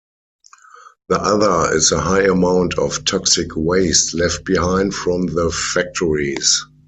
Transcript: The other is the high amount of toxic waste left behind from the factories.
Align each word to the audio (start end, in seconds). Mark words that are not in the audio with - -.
The 1.09 1.21
other 1.21 1.75
is 1.75 1.89
the 1.91 1.99
high 1.99 2.23
amount 2.23 2.79
of 2.79 3.05
toxic 3.05 3.49
waste 3.55 4.15
left 4.15 4.43
behind 4.45 4.95
from 4.95 5.27
the 5.27 5.51
factories. 5.51 6.65